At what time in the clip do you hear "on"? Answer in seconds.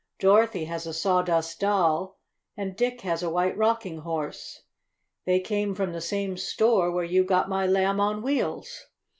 7.99-8.23